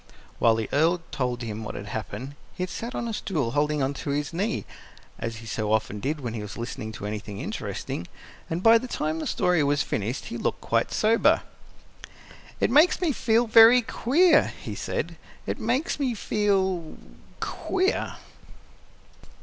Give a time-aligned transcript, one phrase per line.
[0.39, 3.83] While the Earl told him what had happened, he had sat on a stool holding
[3.83, 4.65] on to his knee,
[5.19, 8.07] as he so often did when he was listening to anything interesting;
[8.49, 11.43] and by the time the story was finished he looked quite sober.
[12.59, 16.97] "It makes me feel very queer," he said; "it makes me feel
[17.39, 18.15] queer!"